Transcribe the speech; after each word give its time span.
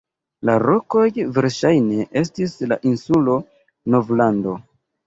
La 0.49 0.53
rokoj 0.63 1.03
verŝajne 1.35 2.09
estis 2.25 2.59
la 2.73 2.81
insulo 2.95 3.39
Novlando. 3.97 4.61